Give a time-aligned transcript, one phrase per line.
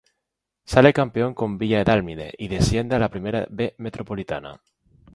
[0.65, 4.59] Sale campeón con Villa Dálmine y asciende a la Primera B Metropolitana.